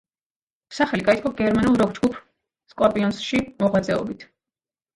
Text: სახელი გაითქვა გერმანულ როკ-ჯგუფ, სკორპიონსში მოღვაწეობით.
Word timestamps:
სახელი 0.77 1.05
გაითქვა 1.09 1.31
გერმანულ 1.41 1.77
როკ-ჯგუფ, 1.83 2.17
სკორპიონსში 2.75 3.45
მოღვაწეობით. 3.63 4.31